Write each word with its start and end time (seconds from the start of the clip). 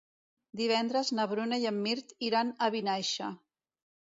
Divendres 0.61 1.11
na 1.19 1.27
Bruna 1.33 1.61
i 1.65 1.67
en 1.73 1.77
Mirt 1.83 2.17
iran 2.31 2.51
a 2.65 2.71
Vinaixa. 2.79 3.29